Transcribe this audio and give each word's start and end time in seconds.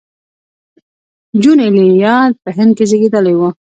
جون 1.41 1.57
ایلیا 1.63 2.15
په 2.43 2.49
هند 2.57 2.71
کې 2.77 2.85
زېږېدلی 2.89 3.33
و 3.37 3.41